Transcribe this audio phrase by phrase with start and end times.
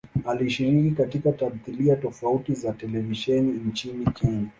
[0.25, 4.45] Alishiriki katika tamthilia tofauti za televisheni nchini Kenya.